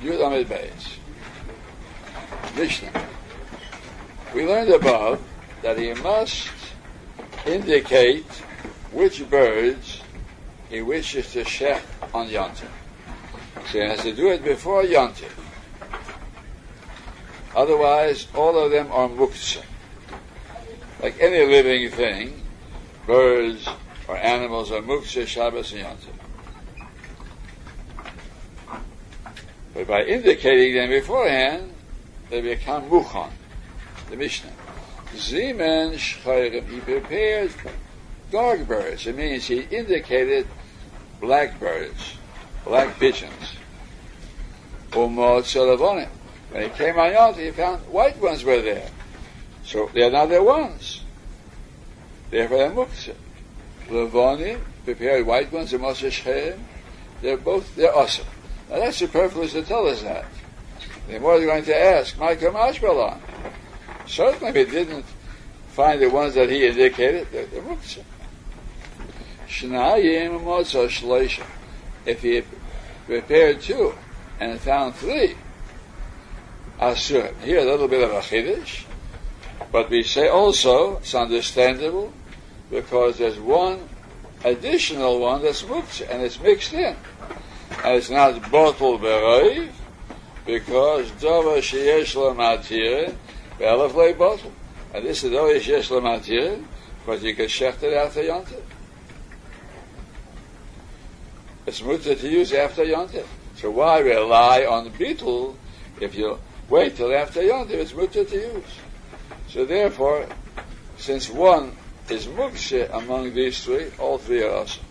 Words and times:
Beis. 0.00 0.96
Mishnah. 2.56 3.06
We 4.34 4.46
learned 4.46 4.70
above 4.70 5.22
that 5.62 5.78
he 5.78 5.94
must 5.94 6.50
indicate 7.46 8.26
which 8.92 9.28
birds 9.28 10.02
he 10.68 10.82
wishes 10.82 11.32
to 11.32 11.44
shech 11.44 11.82
on 12.14 12.28
Yontif. 12.28 12.68
So 13.70 13.80
he 13.80 13.84
has 13.86 14.02
to 14.02 14.14
do 14.14 14.28
it 14.30 14.44
before 14.44 14.82
Yontif. 14.82 15.32
Otherwise, 17.54 18.28
all 18.34 18.58
of 18.58 18.70
them 18.70 18.90
are 18.92 19.08
muktzah. 19.08 19.64
Like 21.02 21.20
any 21.20 21.44
living 21.46 21.90
thing, 21.90 22.42
birds 23.06 23.68
or 24.06 24.16
animals 24.16 24.70
are 24.70 24.80
muktzah, 24.80 25.26
Shabbos, 25.26 25.72
and 25.72 25.84
Yontif. 25.84 26.27
But 29.78 29.86
by 29.86 30.02
indicating 30.06 30.74
them 30.74 30.90
beforehand, 30.90 31.72
they 32.30 32.40
become 32.40 32.90
muchan, 32.90 33.30
the 34.10 34.16
Mishnah. 34.16 34.50
Zeman 35.14 35.94
shchayrim, 35.94 36.68
he 36.68 36.80
prepared 36.80 37.52
dark 38.32 38.66
birds. 38.66 39.06
It 39.06 39.14
means 39.14 39.46
he 39.46 39.60
indicated 39.60 40.48
black 41.20 41.60
birds, 41.60 42.16
black 42.64 42.98
pigeons. 42.98 43.54
Umot 44.90 45.44
shalavonim. 45.44 46.08
When 46.50 46.64
he 46.64 46.70
came 46.70 46.98
on 46.98 47.34
he 47.34 47.52
found 47.52 47.86
white 47.86 48.20
ones 48.20 48.42
were 48.42 48.60
there. 48.60 48.88
So 49.62 49.90
they 49.94 50.02
are 50.02 50.10
not 50.10 50.28
their 50.28 50.42
ones. 50.42 51.04
Therefore 52.32 52.58
they're 52.58 52.70
muktzah. 52.72 53.14
Lavonim, 53.90 54.58
prepared 54.84 55.24
white 55.24 55.52
ones, 55.52 55.70
the 55.70 55.78
Moshe 55.78 56.58
they're 57.22 57.36
both, 57.36 57.76
they're 57.76 57.96
awesome. 57.96 58.26
Now 58.70 58.80
that's 58.80 58.98
superfluous 58.98 59.52
to 59.52 59.62
tell 59.62 59.86
us 59.86 60.02
that. 60.02 60.26
Then 61.06 61.22
what 61.22 61.38
are 61.38 61.40
you 61.40 61.46
going 61.46 61.64
to 61.64 61.76
ask? 61.76 62.18
Michael 62.18 62.52
Mashbalon. 62.52 63.18
Certainly 64.06 64.64
he 64.64 64.70
didn't 64.70 65.04
find 65.68 66.00
the 66.02 66.08
ones 66.10 66.34
that 66.34 66.50
he 66.50 66.66
indicated. 66.66 67.28
Shnayim 69.48 70.40
Motza 70.42 70.86
Shleisha. 70.88 71.44
If 72.04 72.22
he 72.22 72.42
prepared 73.06 73.62
two 73.62 73.94
and 74.38 74.60
found 74.60 74.94
three, 74.94 75.36
Asur. 76.78 77.34
Here 77.40 77.58
a 77.58 77.64
little 77.64 77.88
bit 77.88 78.02
of 78.02 78.12
a 78.12 78.20
chiddush, 78.20 78.84
but 79.72 79.90
we 79.90 80.02
say 80.02 80.28
also 80.28 80.98
it's 80.98 81.14
understandable 81.14 82.12
because 82.70 83.18
there's 83.18 83.38
one 83.38 83.88
additional 84.44 85.18
one 85.18 85.42
that's 85.42 85.62
muktzah 85.62 86.08
and 86.10 86.22
it's 86.22 86.38
mixed 86.38 86.72
in 86.72 86.94
it's 87.84 88.10
not 88.10 88.34
battel 88.42 88.98
beroiv, 88.98 89.70
because 90.46 91.10
dava 91.12 91.58
sheyesh 91.58 92.14
matir, 92.34 93.14
be'elef 93.58 93.94
lei 93.94 94.12
battel. 94.12 94.52
And 94.94 95.04
this 95.04 95.24
is 95.24 95.32
dava 95.32 95.58
sheyesh 95.58 95.90
matir, 96.00 96.64
because 97.04 97.22
you 97.22 97.34
can 97.34 97.46
shecht 97.46 97.82
it 97.82 97.94
after 97.94 98.22
yontif. 98.22 98.62
It's 101.66 101.82
mutter 101.82 102.14
to 102.14 102.28
use 102.28 102.52
after 102.52 102.84
yontif. 102.84 103.26
So 103.56 103.70
why 103.70 103.98
rely 103.98 104.64
on 104.64 104.84
the 104.84 104.90
beetle 104.90 105.56
if 106.00 106.14
you 106.14 106.38
wait 106.68 106.96
till 106.96 107.14
after 107.14 107.40
yontif? 107.42 107.70
It's 107.72 107.94
mutter 107.94 108.24
to 108.24 108.36
use. 108.36 108.64
So 109.48 109.64
therefore, 109.64 110.26
since 110.96 111.28
one 111.28 111.76
is 112.08 112.26
muktzah 112.26 112.92
among 112.94 113.34
these 113.34 113.62
three, 113.64 113.90
all 113.98 114.18
three 114.18 114.42
are 114.42 114.50
awesome. 114.50 114.84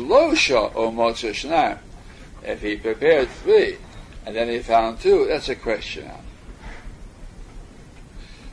Shlosha 0.00 0.74
or 0.74 0.90
Motzah 0.90 1.30
Shnayim. 1.30 1.78
If 2.42 2.62
he 2.62 2.76
prepared 2.76 3.28
three 3.28 3.76
and 4.24 4.34
then 4.34 4.48
he 4.48 4.60
found 4.60 5.00
two, 5.00 5.26
that's 5.26 5.48
a 5.48 5.54
question. 5.54 6.10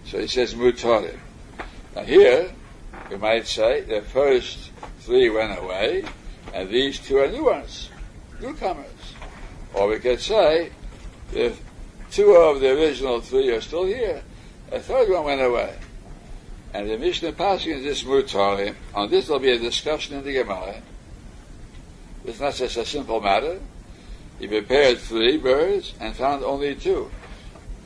So 0.05 0.19
he 0.19 0.27
says 0.27 0.53
mutarim. 0.53 1.17
Now 1.95 2.03
here, 2.03 2.51
we 3.09 3.17
might 3.17 3.47
say 3.47 3.81
the 3.81 4.01
first 4.01 4.71
three 4.99 5.29
went 5.29 5.57
away 5.57 6.03
and 6.53 6.69
these 6.69 6.99
two 6.99 7.17
are 7.17 7.27
new 7.27 7.45
ones, 7.45 7.89
newcomers. 8.41 8.85
Or 9.73 9.87
we 9.87 9.99
could 9.99 10.19
say 10.19 10.71
the 11.31 11.53
two 12.11 12.31
of 12.31 12.59
the 12.59 12.71
original 12.71 13.21
three 13.21 13.49
are 13.51 13.61
still 13.61 13.85
here. 13.85 14.21
A 14.71 14.79
third 14.79 15.09
one 15.09 15.25
went 15.25 15.41
away. 15.41 15.77
And 16.73 16.89
the 16.89 16.97
Mishnah 16.97 17.31
passing 17.33 17.71
is 17.71 17.83
this. 17.83 18.35
On 18.93 19.09
this 19.09 19.27
there'll 19.27 19.39
be 19.39 19.51
a 19.51 19.59
discussion 19.59 20.17
in 20.17 20.25
the 20.25 20.33
Gemara. 20.33 20.81
It's 22.27 22.41
not 22.41 22.53
just 22.55 22.75
a 22.75 22.85
simple 22.85 23.21
matter. 23.21 23.59
He 24.37 24.47
prepared 24.47 24.99
three 24.99 25.37
birds 25.37 25.93
and 25.99 26.13
found 26.13 26.43
only 26.43 26.75
two. 26.75 27.09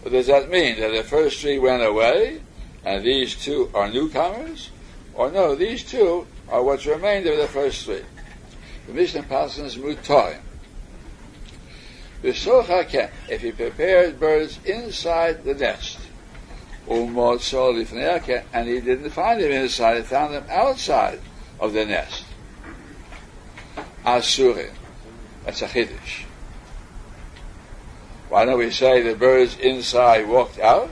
What 0.02 0.12
does 0.12 0.28
that 0.28 0.50
mean? 0.50 0.80
That 0.80 0.92
the 0.92 1.04
first 1.04 1.40
three 1.40 1.60
went 1.60 1.84
away 1.84 2.42
and 2.84 3.06
these 3.06 3.36
two 3.36 3.70
are 3.76 3.90
newcomers? 3.90 4.72
Or 5.14 5.32
no, 5.32 5.54
these 5.54 5.84
two 5.84 6.26
are 6.50 6.64
what's 6.64 6.88
remained 6.88 7.28
of 7.28 7.38
the 7.38 7.48
first 7.48 7.86
three. 7.86 8.02
The 8.88 8.94
Mishnah 8.94 9.24
passes 9.24 9.78
mutarim. 9.78 10.42
If 12.24 13.42
he 13.42 13.52
prepared 13.52 14.20
birds 14.20 14.60
inside 14.66 15.44
the 15.44 15.54
nest, 15.54 16.00
and 16.90 18.68
he 18.68 18.82
didn't 18.82 19.10
find 19.12 19.42
them 19.42 19.52
inside, 19.52 19.98
he 19.98 20.04
found 20.04 20.34
them 20.34 20.46
outside 20.50 21.20
of 21.60 21.74
the 21.74 21.86
nest. 21.86 22.26
Asurim. 24.06 24.72
That's 25.46 25.62
a 25.62 25.68
chiddush. 25.68 26.26
Why 28.30 28.46
don't 28.46 28.58
we 28.58 28.72
say 28.72 29.02
the 29.02 29.16
birds 29.16 29.58
inside 29.58 30.28
walked 30.28 30.60
out? 30.60 30.92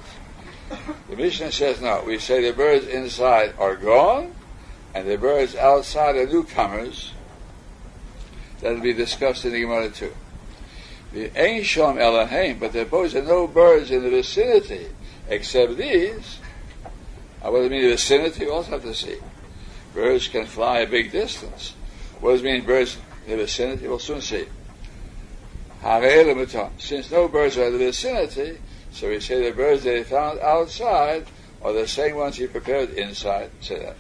The 1.09 1.16
Mishnah 1.16 1.52
says 1.52 1.81
no. 1.81 2.03
We 2.06 2.19
say 2.19 2.42
the 2.42 2.56
birds 2.56 2.86
inside 2.86 3.53
are 3.58 3.75
gone, 3.75 4.36
and 4.94 5.09
the 5.09 5.18
birds 5.18 5.56
outside 5.56 6.16
are 6.16 6.28
newcomers. 6.28 7.14
That'll 8.59 8.81
be 8.81 8.94
discussed 8.94 9.46
in 9.46 9.53
the 9.53 9.62
Gemara 9.62 9.90
too. 9.90 10.14
The 11.14 11.31
Ein 11.36 11.62
Shom 11.62 11.98
Elohim, 11.98 12.59
but 12.59 12.74
there 12.74 12.86
are 12.92 13.22
no 13.22 13.48
birds 13.48 13.90
in 13.90 14.03
the 14.03 14.09
vicinity 14.09 14.88
except 15.28 15.78
these. 15.78 16.40
I 17.42 17.50
does 17.50 17.69
mean 17.69 17.84
the 17.84 17.92
vicinity? 17.92 18.44
You 18.44 18.53
also 18.53 18.72
have 18.72 18.84
to 18.84 18.94
see. 18.94 19.18
Birds 19.94 20.28
can 20.28 20.46
fly 20.46 20.80
a 20.80 20.88
big 20.88 21.12
distance. 21.12 21.74
What 22.19 22.31
does 22.31 22.41
it 22.41 22.46
mean 22.46 22.66
birds 22.66 22.97
in 23.25 23.31
the 23.31 23.38
vicinity? 23.38 23.88
We'll 23.88 24.00
soon 24.00 24.22
see. 24.22 24.46
Since 26.78 27.12
no 27.12 27.28
birds 27.28 27.57
are 27.57 27.68
in 27.68 27.74
the 27.74 27.80
vicinity, 27.80 28.57
so 28.91 29.09
we 29.09 29.19
say 29.19 29.50
the 29.50 29.56
birds 29.56 29.84
that 29.84 29.97
he 29.97 30.03
found 30.03 30.40
outside 30.40 31.25
are 31.62 31.74
the 31.74 31.88
same 31.88 32.16
ones 32.16 32.35
he 32.35 32.47
prepared 32.47 32.91
inside. 32.91 33.52
Say 33.62 33.80
that. 33.80 33.96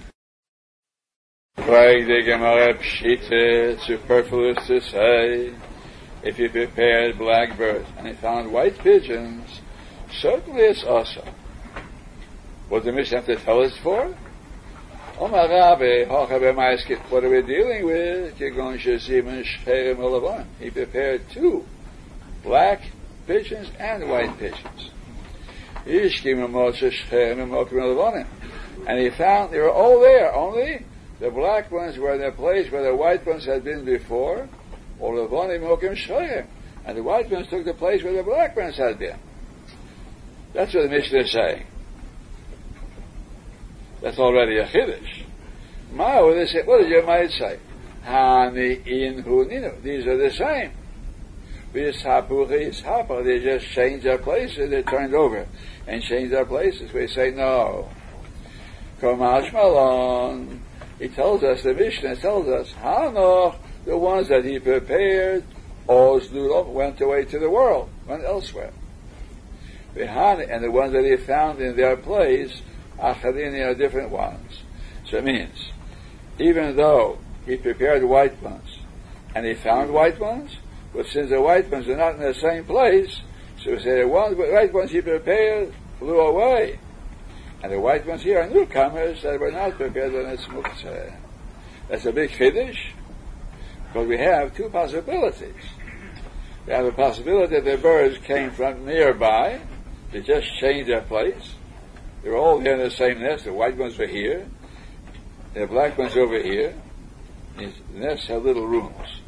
superfluous 3.85 4.65
to 4.67 4.81
say, 4.81 5.53
if 6.23 6.37
he 6.37 6.47
prepared 6.47 7.17
black 7.17 7.57
birds 7.57 7.87
and 7.97 8.07
he 8.07 8.13
found 8.13 8.51
white 8.51 8.77
pigeons, 8.79 9.61
certainly 10.11 10.61
it's 10.61 10.83
awesome. 10.83 11.27
What 12.67 12.83
the 12.83 12.91
Mishnah 12.91 13.17
have 13.17 13.25
to 13.27 13.35
tell 13.37 13.61
us 13.61 13.77
for? 13.77 14.13
Omar 15.19 15.49
Rabbah, 15.49 16.05
what 17.09 17.23
are 17.25 17.29
we 17.29 17.41
dealing 17.41 17.85
with? 17.85 18.37
He 20.59 20.69
prepared 20.69 21.29
two 21.29 21.65
black 22.41 22.81
pigeons 23.27 23.69
and 23.77 24.09
white 24.09 24.39
pigeons. 24.39 24.91
And 28.87 28.99
he 28.99 29.09
found 29.09 29.51
they 29.51 29.59
were 29.59 29.69
all 29.69 29.99
there, 29.99 30.33
only 30.33 30.85
the 31.19 31.29
black 31.29 31.69
ones 31.69 31.97
were 31.97 32.13
in 32.13 32.21
the 32.21 32.31
place 32.31 32.71
where 32.71 32.83
the 32.83 32.95
white 32.95 33.27
ones 33.27 33.43
had 33.43 33.65
been 33.65 33.83
before, 33.83 34.47
or 35.01 35.15
the 35.17 35.27
and 36.85 36.97
the 36.97 37.03
white 37.03 37.29
ones 37.29 37.49
took 37.49 37.65
the 37.65 37.73
place 37.73 38.03
where 38.03 38.13
the 38.13 38.23
black 38.23 38.55
ones 38.55 38.77
had 38.77 38.97
been. 38.97 39.19
That's 40.53 40.73
what 40.73 40.83
the 40.83 40.89
Mishnah 40.89 41.19
is 41.19 41.31
saying. 41.33 41.65
That's 44.01 44.17
already 44.17 44.57
a 44.57 44.65
chiddush. 44.67 45.23
Ma, 45.91 46.21
they 46.31 46.45
say, 46.45 46.61
what 46.63 46.79
does 46.81 46.89
your 46.89 47.05
mind 47.05 47.31
say? 47.31 47.59
Hani 48.05 48.85
in 48.87 49.23
huninu. 49.23 49.81
These 49.81 50.05
are 50.07 50.17
the 50.17 50.31
same. 50.31 50.71
They 51.71 51.91
just 53.39 53.65
change 53.73 54.03
their 54.03 54.17
places. 54.17 54.69
They 54.69 54.81
turned 54.83 55.13
over 55.13 55.47
and 55.85 56.01
change 56.01 56.31
their 56.31 56.45
places. 56.45 56.91
We 56.93 57.07
say 57.07 57.31
no. 57.31 57.89
Kamash 59.01 59.51
Malon. 59.53 60.61
He 60.97 61.09
tells 61.09 61.43
us, 61.43 61.61
the 61.63 61.73
Mishnah 61.73 62.15
tells 62.17 62.47
us, 62.47 62.71
Hanoch, 62.73 63.55
the 63.85 63.97
ones 63.97 64.27
that 64.29 64.43
he 64.45 64.59
prepared, 64.59 65.43
Ozdulov 65.87 66.67
went 66.67 66.99
away 67.01 67.25
to 67.25 67.39
the 67.39 67.49
world, 67.49 67.89
went 68.07 68.23
elsewhere. 68.23 68.71
And 69.95 70.63
the 70.63 70.71
ones 70.71 70.93
that 70.93 71.05
he 71.05 71.17
found 71.17 71.61
in 71.61 71.75
their 71.75 71.97
place, 71.97 72.61
Achadini 72.99 73.65
are 73.65 73.73
different 73.73 74.09
ones. 74.09 74.63
So 75.09 75.17
it 75.17 75.23
means, 75.23 75.71
even 76.37 76.75
though 76.75 77.19
he 77.45 77.55
prepared 77.57 78.03
white 78.03 78.41
ones, 78.41 78.79
and 79.33 79.45
he 79.45 79.53
found 79.53 79.91
white 79.91 80.19
ones, 80.19 80.57
But 80.93 81.05
since 81.07 81.29
the 81.29 81.41
white 81.41 81.69
ones 81.69 81.87
are 81.87 81.97
not 81.97 82.15
in 82.15 82.21
the 82.21 82.33
same 82.33 82.65
place, 82.65 83.21
so 83.63 83.75
he 83.75 83.83
said, 83.83 84.01
the 84.01 84.07
ones, 84.07 84.35
white 84.37 84.73
ones 84.73 84.91
he 84.91 85.01
prepared 85.01 85.73
flew 85.99 86.19
away. 86.19 86.79
And 87.61 87.71
the 87.71 87.79
white 87.79 88.05
ones 88.07 88.23
here 88.23 88.41
are 88.41 88.49
newcomers 88.49 89.21
that 89.21 89.39
were 89.39 89.51
not 89.51 89.73
prepared 89.73 90.15
on 90.15 90.31
its 90.31 90.45
muktzah. 90.45 91.15
That's 91.89 92.05
a 92.05 92.11
big 92.11 92.31
finish, 92.31 92.93
because 93.87 94.07
we 94.07 94.17
have 94.17 94.55
two 94.55 94.69
possibilities. 94.69 95.53
We 96.65 96.73
have 96.73 96.85
a 96.85 96.91
possibility 96.91 97.55
that 97.55 97.65
the 97.65 97.77
birds 97.77 98.17
came 98.19 98.51
from 98.51 98.85
nearby, 98.85 99.59
they 100.11 100.21
just 100.21 100.47
changed 100.59 100.89
their 100.89 101.01
place. 101.01 101.55
They 102.23 102.29
were 102.29 102.37
all 102.37 102.59
here 102.59 102.73
in 102.73 102.79
the 102.79 102.91
same 102.91 103.21
nest. 103.21 103.45
The 103.45 103.53
white 103.53 103.77
ones 103.77 103.99
are 103.99 104.07
here, 104.07 104.47
the 105.53 105.67
black 105.67 105.97
ones 105.97 106.15
over 106.15 106.41
here. 106.41 106.73
The 107.57 107.73
nests 107.93 108.27
have 108.27 108.43
little 108.43 108.67
rooms. 108.67 109.21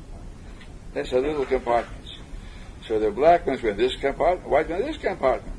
Nests 0.95 1.11
have 1.11 1.23
little 1.23 1.45
compartments. 1.45 2.15
So 2.87 2.99
the 2.99 3.11
black 3.11 3.45
ones 3.45 3.61
were 3.61 3.71
in 3.71 3.77
this 3.77 3.95
compartment, 3.95 4.49
white 4.49 4.69
ones 4.69 4.81
in 4.81 4.91
this 4.91 5.01
compartment. 5.01 5.55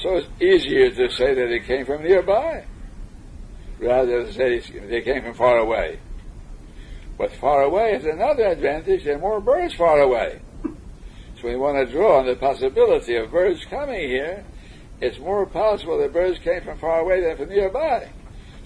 So 0.00 0.16
it's 0.16 0.28
easier 0.40 0.90
to 0.90 1.10
say 1.10 1.34
that 1.34 1.46
they 1.48 1.60
came 1.60 1.84
from 1.84 2.02
nearby 2.02 2.64
rather 3.80 4.24
than 4.24 4.32
say 4.32 4.60
they 4.60 5.02
came 5.02 5.22
from 5.22 5.34
far 5.34 5.58
away. 5.58 5.98
But 7.16 7.32
far 7.32 7.62
away 7.62 7.92
is 7.92 8.04
another 8.04 8.46
advantage. 8.46 9.04
There 9.04 9.16
are 9.16 9.20
more 9.20 9.40
birds 9.40 9.74
far 9.74 10.00
away. 10.00 10.40
So 10.62 11.48
we 11.48 11.56
want 11.56 11.76
to 11.78 11.92
draw 11.92 12.20
on 12.20 12.26
the 12.26 12.36
possibility 12.36 13.16
of 13.16 13.30
birds 13.30 13.64
coming 13.64 14.08
here. 14.08 14.44
It's 15.00 15.18
more 15.18 15.46
possible 15.46 15.98
that 15.98 16.12
birds 16.12 16.38
came 16.40 16.62
from 16.62 16.78
far 16.78 17.00
away 17.00 17.20
than 17.20 17.36
from 17.36 17.48
nearby. 17.48 18.08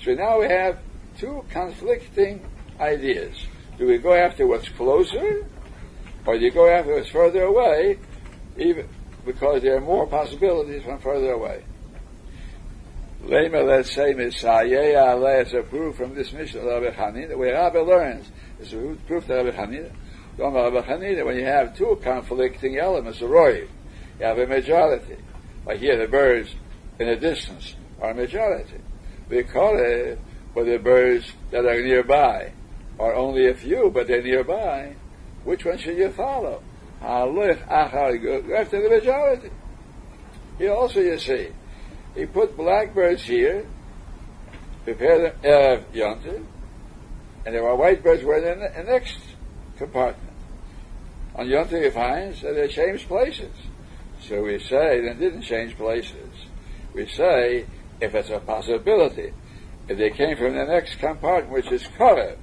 So 0.02 0.14
now 0.14 0.40
we 0.40 0.48
have 0.48 0.78
two 1.18 1.44
conflicting 1.50 2.44
ideas. 2.80 3.34
Do 3.78 3.86
we 3.86 3.98
go 3.98 4.14
after 4.14 4.46
what's 4.46 4.68
closer, 4.70 5.46
or 6.26 6.38
do 6.38 6.44
you 6.44 6.50
go 6.50 6.68
after 6.68 6.94
what's 6.94 7.08
further 7.08 7.44
away, 7.44 7.98
even 8.56 8.88
because 9.24 9.62
there 9.62 9.76
are 9.76 9.80
more 9.80 10.06
possibilities 10.06 10.82
from 10.82 10.98
further 11.00 11.32
away? 11.32 11.64
Lema, 13.24 13.64
let's 13.64 13.92
say, 13.92 14.10
Ale 14.10 15.26
is 15.40 15.52
a 15.52 15.62
proof 15.62 15.96
from 15.96 16.14
this 16.14 16.32
Mishnah 16.32 16.60
of 16.60 16.82
Rabbi 16.82 16.96
Hanina, 16.96 17.36
where 17.36 17.52
Rabbi 17.52 17.78
learns. 17.78 18.30
It's 18.58 18.72
a 18.72 18.96
proof 19.06 19.26
that 19.28 19.44
Rabbi 19.44 19.56
Hanina. 19.56 21.24
When 21.24 21.36
you 21.36 21.44
have 21.44 21.76
two 21.76 22.00
conflicting 22.02 22.78
elements, 22.78 23.20
roy, 23.20 23.68
you 24.18 24.24
have 24.24 24.38
a 24.38 24.46
majority. 24.46 25.16
Like 25.66 25.78
hear 25.78 25.96
the 25.98 26.08
birds 26.08 26.54
in 26.98 27.08
the 27.08 27.16
distance 27.16 27.74
are 28.00 28.10
a 28.10 28.14
majority. 28.14 28.80
We 29.28 29.42
call 29.44 29.78
it 29.78 30.18
for 30.52 30.64
the 30.64 30.78
birds 30.78 31.32
that 31.50 31.64
are 31.64 31.80
nearby 31.80 32.52
are 32.98 33.14
only 33.14 33.48
a 33.48 33.54
few, 33.54 33.90
but 33.92 34.06
they're 34.06 34.22
nearby. 34.22 34.94
Which 35.44 35.64
one 35.64 35.78
should 35.78 35.96
you 35.96 36.10
follow? 36.10 36.62
After 37.02 38.18
the 38.18 38.88
majority. 38.88 39.50
Here 40.58 40.72
also 40.72 41.00
you 41.00 41.18
see, 41.18 41.48
he 42.14 42.26
put 42.26 42.56
blackbirds 42.56 43.22
here, 43.22 43.66
prepared 44.84 45.34
them 45.42 45.82
uh, 45.94 46.12
and 47.44 47.54
there 47.54 47.62
were 47.62 47.74
white 47.74 48.02
birds 48.02 48.22
were 48.22 48.36
in 48.36 48.60
the 48.60 48.82
next 48.84 49.18
compartment. 49.76 50.32
On 51.34 51.46
Yontif 51.46 51.82
he 51.82 51.90
finds 51.90 52.42
that 52.42 52.54
they 52.54 52.68
changed 52.68 53.08
places. 53.08 53.50
So 54.28 54.42
we 54.42 54.58
say 54.58 55.00
they 55.00 55.14
didn't 55.14 55.42
change 55.42 55.76
places. 55.76 56.30
We 56.94 57.06
say 57.08 57.66
if 58.00 58.14
it's 58.14 58.30
a 58.30 58.38
possibility, 58.40 59.32
if 59.88 59.98
they 59.98 60.10
came 60.10 60.36
from 60.36 60.54
the 60.54 60.64
next 60.64 60.96
compartment, 60.96 61.52
which 61.52 61.72
is 61.72 61.82
Korev, 61.98 62.36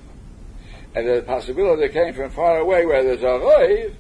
and 0.95 1.07
the 1.07 1.21
possibility 1.21 1.87
they 1.87 1.93
came 1.93 2.13
from 2.13 2.31
far 2.31 2.57
away 2.57 2.85
where 2.85 3.03
there's 3.03 3.21
a 3.21 3.25
Roiv, 3.25 3.95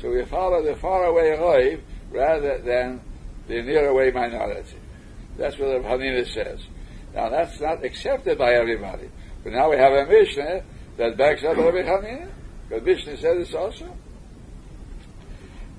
so 0.00 0.10
we 0.10 0.24
follow 0.24 0.62
the 0.62 0.74
far 0.76 1.04
away 1.04 1.36
Roiv 1.36 1.80
rather 2.10 2.58
than 2.58 3.00
the 3.48 3.62
near 3.62 3.88
away 3.88 4.10
minority. 4.10 4.76
That's 5.36 5.58
what 5.58 5.68
the 5.68 5.88
Hanina 5.88 6.26
says. 6.32 6.60
Now 7.14 7.28
that's 7.28 7.60
not 7.60 7.84
accepted 7.84 8.38
by 8.38 8.54
everybody. 8.54 9.08
But 9.42 9.52
now 9.52 9.70
we 9.70 9.76
have 9.76 9.92
a 9.92 10.06
Mishnah 10.06 10.62
that 10.98 11.16
backs 11.16 11.42
up 11.44 11.56
Rabbi 11.56 11.82
Hanina. 11.82 12.30
The 12.68 12.80
Mishnah 12.80 13.16
says 13.16 13.46
this 13.46 13.54
also. 13.54 13.96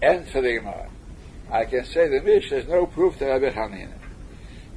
And 0.02 0.28
for 0.28 0.42
the 0.42 0.56
Gemara. 0.56 0.90
I 1.52 1.66
can 1.66 1.86
say 1.86 2.08
the 2.08 2.22
Mishnah 2.22 2.58
is 2.58 2.68
no 2.68 2.86
proof 2.86 3.18
to 3.20 3.26
Rabbi 3.26 3.50
Hanina. 3.52 3.94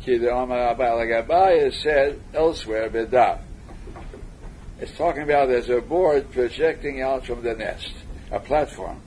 Ki 0.02 0.18
the 0.18 0.30
Omar 0.30 0.74
Abai 0.74 1.66
is 1.66 1.76
said 1.82 2.20
elsewhere, 2.34 2.88
Bedaf. 2.90 3.40
It's 4.78 4.96
talking 4.96 5.22
about 5.22 5.48
there's 5.48 5.70
a 5.70 5.80
board 5.80 6.30
projecting 6.30 7.00
out 7.00 7.26
from 7.26 7.42
the 7.42 7.54
nest, 7.54 7.92
a 8.30 8.38
platform. 8.38 9.00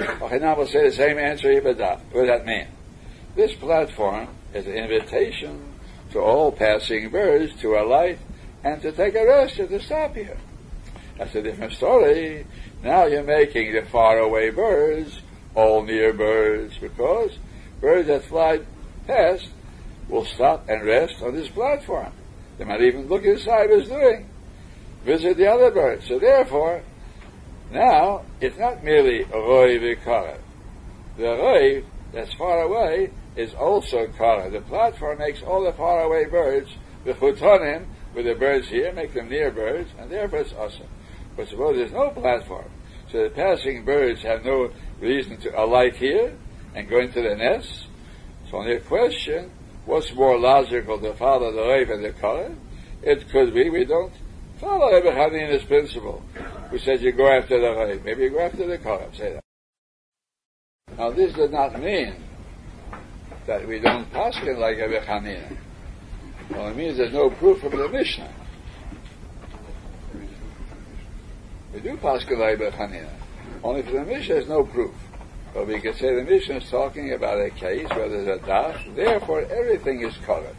Okay, 0.00 0.38
now 0.38 0.56
we'll 0.56 0.66
say 0.66 0.88
the 0.88 0.94
same 0.94 1.18
answer, 1.18 1.48
Bedaf. 1.60 2.00
What 2.12 2.26
does 2.26 2.28
that 2.28 2.46
mean? 2.46 2.68
This 3.34 3.54
platform 3.54 4.28
is 4.54 4.66
an 4.66 4.74
invitation 4.74 5.72
to 6.12 6.20
all 6.20 6.52
passing 6.52 7.10
birds 7.10 7.54
to 7.60 7.76
alight 7.76 8.18
and 8.64 8.80
to 8.82 8.92
take 8.92 9.14
a 9.14 9.24
rest 9.26 9.58
and 9.58 9.68
to 9.68 9.80
stop 9.80 10.14
here. 10.14 10.36
That's 11.16 11.34
a 11.34 11.42
different 11.42 11.72
story. 11.72 12.46
Now 12.82 13.06
you're 13.06 13.24
making 13.24 13.72
the 13.72 13.82
faraway 13.82 14.50
birds 14.50 15.20
all 15.54 15.82
near 15.82 16.12
birds 16.12 16.76
because 16.78 17.36
birds 17.80 18.08
that 18.08 18.24
fly 18.24 18.60
past 19.06 19.48
will 20.08 20.24
stop 20.24 20.68
and 20.68 20.84
rest 20.84 21.22
on 21.22 21.34
this 21.34 21.48
platform. 21.48 22.12
They 22.58 22.64
might 22.64 22.82
even 22.82 23.08
look 23.08 23.24
inside 23.24 23.70
what's 23.70 23.88
doing, 23.88 24.28
visit 25.04 25.36
the 25.36 25.46
other 25.46 25.70
birds. 25.70 26.06
So 26.08 26.18
therefore, 26.18 26.82
now 27.70 28.22
it's 28.40 28.58
not 28.58 28.82
merely 28.82 29.24
roy 29.24 29.78
v'kara. 29.78 30.38
The 31.16 31.24
roy 31.24 31.84
that's 32.12 32.32
far 32.34 32.62
away 32.62 33.10
is 33.36 33.54
also 33.54 34.06
kara. 34.16 34.50
The 34.50 34.60
platform 34.62 35.18
makes 35.18 35.42
all 35.42 35.64
the 35.64 35.72
faraway 35.72 36.24
birds, 36.26 36.70
the 37.04 37.12
chutonim, 37.12 37.86
with 38.14 38.26
the 38.26 38.34
birds 38.34 38.68
here, 38.68 38.92
make 38.92 39.14
them 39.14 39.28
near 39.28 39.50
birds, 39.50 39.90
and 39.98 40.10
therefore 40.10 40.40
it's 40.40 40.52
awesome. 40.54 40.88
But 41.36 41.48
suppose 41.48 41.76
there's 41.76 41.92
no 41.92 42.10
platform, 42.10 42.68
so 43.12 43.22
the 43.22 43.30
passing 43.30 43.84
birds 43.84 44.22
have 44.22 44.44
no 44.44 44.72
reason 45.00 45.36
to 45.38 45.60
alight 45.60 45.96
here 45.96 46.34
and 46.74 46.88
go 46.88 47.00
into 47.00 47.22
the 47.22 47.34
nest. 47.34 47.86
So 48.50 48.58
on 48.58 48.68
your 48.68 48.80
question, 48.80 49.50
what's 49.84 50.12
more 50.14 50.38
logical 50.38 50.98
to 51.00 51.14
follow 51.14 51.52
the 51.52 51.62
Rav 51.62 51.90
and 51.90 52.04
the 52.04 52.12
Kohen? 52.12 52.60
It 53.02 53.28
could 53.30 53.54
be 53.54 53.70
we 53.70 53.84
don't 53.84 54.12
follow 54.60 54.92
Rebbe 54.92 55.64
principle, 55.66 56.22
who 56.70 56.78
says 56.78 57.02
you 57.02 57.12
go 57.12 57.28
after 57.28 57.60
the 57.60 57.70
Rav. 57.74 58.04
Maybe 58.04 58.24
you 58.24 58.30
go 58.30 58.40
after 58.40 58.66
the 58.66 58.78
Kohen. 58.78 59.12
Say 59.14 59.34
that. 59.34 59.44
Now 60.96 61.10
this 61.10 61.32
does 61.34 61.50
not 61.50 61.80
mean 61.80 62.14
that 63.46 63.66
we 63.66 63.78
don't 63.78 64.10
paskin 64.12 64.58
like 64.58 64.78
Rebbe 64.78 65.00
Hanina. 65.00 65.56
Well, 66.50 66.68
it 66.68 66.76
means 66.76 66.96
there's 66.96 67.12
no 67.12 67.30
proof 67.30 67.60
from 67.60 67.76
the 67.76 67.88
Mishnah. 67.88 68.32
We 71.72 71.80
do 71.80 71.96
paskin 71.96 72.38
like 72.38 72.58
Rebbe 72.58 72.70
Hanina. 72.72 73.10
Only 73.62 73.82
for 73.82 73.92
the 73.92 74.04
Mishnah 74.04 74.34
there's 74.34 74.48
no 74.48 74.64
proof. 74.64 74.94
But 75.54 75.66
we 75.66 75.80
can 75.80 75.94
say 75.94 76.14
the 76.14 76.22
Mishnah 76.22 76.56
is 76.56 76.70
talking 76.70 77.12
about 77.12 77.40
a 77.40 77.50
case 77.50 77.88
where 77.90 78.08
there's 78.08 78.28
a 78.28 78.42
daf, 78.44 78.94
therefore 78.94 79.42
everything 79.42 80.02
is 80.02 80.16
covered. 80.18 80.54